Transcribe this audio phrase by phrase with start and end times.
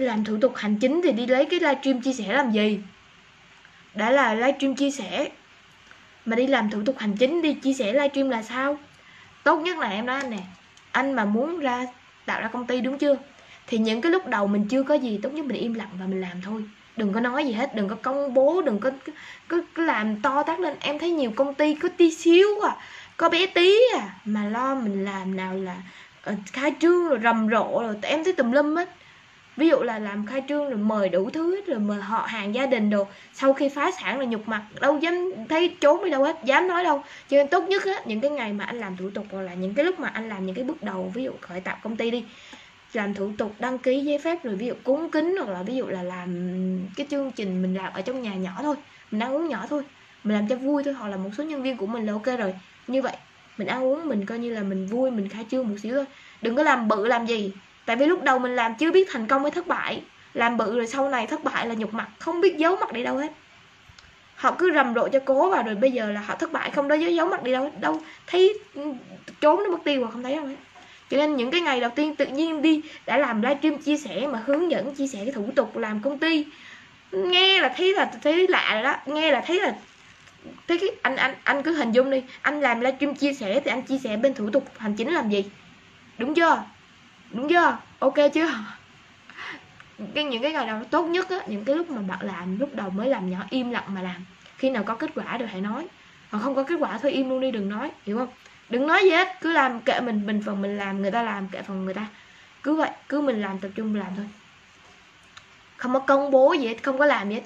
[0.00, 2.80] làm thủ tục hành chính thì đi lấy cái livestream chia sẻ làm gì?
[3.94, 5.28] Đã là livestream chia sẻ.
[6.24, 8.78] Mà đi làm thủ tục hành chính đi chia sẻ livestream là sao?
[9.44, 10.38] Tốt nhất là em nói anh nè
[10.92, 11.86] anh mà muốn ra
[12.26, 13.16] tạo ra công ty đúng chưa?
[13.66, 16.06] Thì những cái lúc đầu mình chưa có gì tốt nhất mình im lặng và
[16.06, 16.64] mình làm thôi.
[16.96, 18.90] Đừng có nói gì hết đừng có công bố đừng có
[19.48, 20.76] cứ, cứ làm to tát lên.
[20.80, 22.76] Em thấy nhiều công ty có tí xíu à
[23.16, 25.76] có bé tí à mà lo mình làm nào là
[26.30, 27.96] uh, khai trương rồi rầm rộ rồi.
[28.02, 28.88] Em thấy tùm lum hết
[29.56, 32.66] ví dụ là làm khai trương rồi mời đủ thứ rồi mời họ hàng gia
[32.66, 36.24] đình đồ, sau khi phá sản là nhục mặt, đâu dám thấy trốn đi đâu
[36.24, 37.02] hết, dám nói đâu.
[37.28, 39.54] Cho nên tốt nhất á, những cái ngày mà anh làm thủ tục hoặc là
[39.54, 41.96] những cái lúc mà anh làm những cái bước đầu, ví dụ khởi tạo công
[41.96, 42.24] ty đi,
[42.92, 45.74] làm thủ tục, đăng ký giấy phép rồi ví dụ cúng kính hoặc là ví
[45.74, 46.58] dụ là làm
[46.96, 48.76] cái chương trình mình làm ở trong nhà nhỏ thôi,
[49.10, 49.82] mình ăn uống nhỏ thôi,
[50.24, 52.38] mình làm cho vui thôi, hoặc là một số nhân viên của mình là ok
[52.38, 52.54] rồi.
[52.86, 53.16] Như vậy,
[53.58, 56.04] mình ăn uống mình coi như là mình vui, mình khai trương một xíu thôi.
[56.42, 57.52] Đừng có làm bự làm gì
[57.86, 60.02] tại vì lúc đầu mình làm chưa biết thành công hay thất bại.
[60.34, 63.02] Làm bự rồi sau này thất bại là nhục mặt, không biết giấu mặt đi
[63.02, 63.32] đâu hết.
[64.36, 66.88] Họ cứ rầm rộ cho cố vào rồi bây giờ là họ thất bại, không
[66.88, 68.92] đó giấu giấu mặt đi đâu đâu thấy ừ,
[69.40, 70.56] trốn nó mất tiêu mà không thấy đâu hết.
[71.10, 74.26] Cho nên những cái ngày đầu tiên tự nhiên đi, đã làm livestream chia sẻ
[74.26, 76.46] mà hướng dẫn chia sẻ cái thủ tục làm công ty.
[77.12, 78.96] Nghe là thấy là, thấy lạ rồi đó.
[79.06, 79.74] Nghe là thấy là,
[80.68, 82.22] thấy cái, anh anh anh cứ hình dung đi.
[82.42, 85.30] Anh làm livestream chia sẻ thì anh chia sẻ bên thủ tục hành chính làm
[85.30, 85.44] gì?
[86.18, 86.62] Đúng chưa?
[87.30, 87.76] Đúng chưa?
[87.98, 88.50] Ok chưa
[90.14, 92.70] cái, những cái ngày đầu tốt nhất á, những cái lúc mà bạn làm, lúc
[92.74, 94.24] đầu mới làm nhỏ, im lặng mà làm.
[94.56, 95.86] Khi nào có kết quả rồi hãy nói.
[96.30, 98.28] Còn không có kết quả thôi, im luôn đi, đừng nói, hiểu không?
[98.68, 101.48] Đừng nói gì hết, cứ làm kệ mình mình phần mình làm, người ta làm,
[101.48, 102.06] kệ phần người ta.
[102.62, 104.26] Cứ vậy, cứ mình làm, tập trung làm thôi.
[105.76, 107.42] Không có công bố gì hết, không có làm gì hết.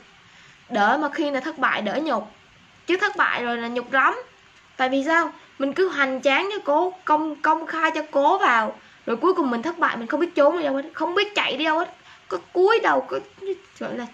[0.70, 2.33] Đỡ mà khi nào thất bại, đỡ nhục
[2.86, 4.14] chứ thất bại rồi là nhục lắm.
[4.77, 5.33] Tại vì sao?
[5.58, 9.50] Mình cứ hoành tráng cho cố, công công khai cho cố vào rồi cuối cùng
[9.50, 11.78] mình thất bại, mình không biết trốn đi đâu hết, không biết chạy đi đâu
[11.78, 11.94] hết.
[12.28, 13.18] Có cúi đầu có
[13.78, 14.06] gọi là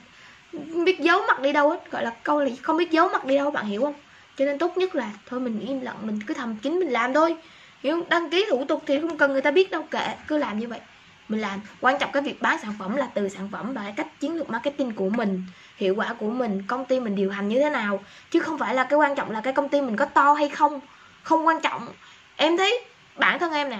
[0.84, 1.90] biết giấu mặt đi đâu hết.
[1.90, 3.94] Gọi là câu là không biết giấu mặt đi đâu, bạn hiểu không?
[4.36, 7.14] Cho nên tốt nhất là thôi mình im lặng, mình cứ thầm kín, mình làm
[7.14, 7.36] thôi.
[7.82, 8.08] Hiểu không?
[8.08, 10.68] Đăng ký thủ tục thì không cần người ta biết đâu, kệ, cứ làm như
[10.68, 10.80] vậy.
[11.28, 11.60] Mình làm.
[11.80, 14.50] Quan trọng cái việc bán sản phẩm là từ sản phẩm và cách chiến lược
[14.50, 15.42] marketing của mình,
[15.76, 18.00] hiệu quả của mình, công ty mình điều hành như thế nào.
[18.30, 20.48] Chứ không phải là cái quan trọng là cái công ty mình có to hay
[20.48, 20.80] không.
[21.22, 21.88] Không quan trọng.
[22.36, 22.84] Em thấy
[23.16, 23.78] bản thân em nè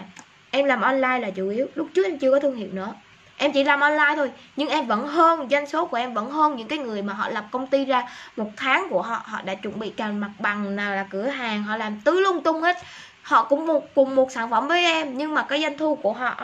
[0.57, 1.67] em làm online là chủ yếu.
[1.75, 2.95] Lúc trước em chưa có thương hiệu nữa.
[3.37, 4.31] Em chỉ làm online thôi.
[4.57, 7.29] Nhưng em vẫn hơn, doanh số của em vẫn hơn những cái người mà họ
[7.29, 9.23] lập công ty ra một tháng của họ.
[9.25, 12.43] Họ đã chuẩn bị cả mặt bằng nào là cửa hàng, họ làm tứ lung
[12.43, 12.77] tung hết.
[13.23, 16.13] Họ cũng một, cùng một sản phẩm với em, nhưng mà cái doanh thu của
[16.13, 16.37] họ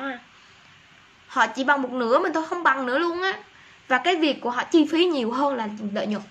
[1.33, 3.35] họ chỉ bằng một nửa mình thôi, không bằng nữa luôn á.
[3.89, 6.23] Và cái việc của họ chi phí nhiều hơn là lợi nhuận.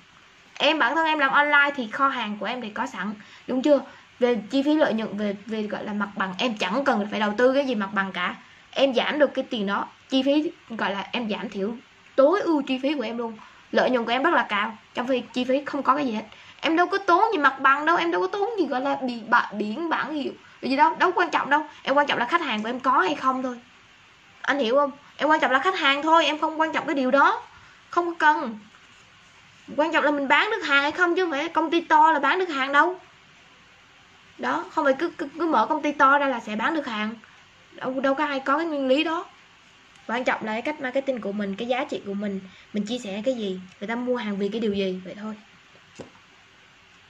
[0.58, 3.14] Em, bản thân em làm online thì kho hàng của em thì có sẵn,
[3.48, 3.82] đúng chưa?
[4.22, 7.20] Về chi phí lợi nhuận, về về gọi là mặt bằng, em chẳng cần phải
[7.20, 8.36] đầu tư cái gì mặt bằng cả.
[8.72, 11.74] Em giảm được cái tiền đó, chi phí, gọi là em giảm thiểu
[12.16, 13.38] tối ưu chi phí của em luôn.
[13.72, 16.12] Lợi nhuận của em rất là cao, trong khi chi phí không có cái gì
[16.12, 16.24] hết.
[16.62, 18.98] Em đâu có tốn gì mặt bằng đâu, em đâu có tốn gì gọi là
[19.02, 21.66] bị bạ, biển bản hiệu gì đâu đâu quan trọng đâu.
[21.84, 23.60] Em quan trọng là khách hàng của em có hay không thôi.
[24.42, 24.92] Anh hiểu không?
[25.18, 27.42] Em quan trọng là khách hàng thôi, em không quan trọng cái điều đó.
[27.90, 28.60] Không cần.
[29.78, 32.12] Quan trọng là mình bán được hàng hay không chứ không phải công ty to
[32.12, 33.00] là bán được hàng đâu
[34.42, 36.88] đó không phải cứ, cứ cứ mở công ty to ra là sẽ bán được
[36.88, 37.16] hàng.
[37.72, 39.26] Đâu đâu có ai có cái nguyên lý đó.
[40.08, 42.42] Quan trọng là cái cách marketing của mình cái giá trị của mình
[42.74, 45.36] mình chia sẻ cái gì người ta mua hàng vì cái điều gì vậy thôi.